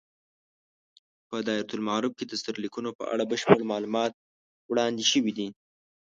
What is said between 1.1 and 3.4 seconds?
په دایرة المعارف کې د سرلیکونو په اړه